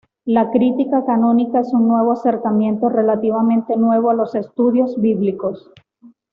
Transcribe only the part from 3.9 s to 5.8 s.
a los estudios bíblicos.